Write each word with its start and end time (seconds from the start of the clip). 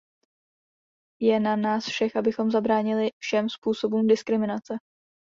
Je 1.21 1.39
na 1.39 1.55
nás 1.55 1.85
všech, 1.85 2.15
abychom 2.15 2.51
zabránili 2.51 3.09
všem 3.19 3.49
způsobům 3.49 4.07
diskriminace. 4.07 4.79